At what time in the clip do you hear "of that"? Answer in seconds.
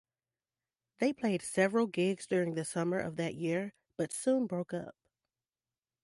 2.97-3.35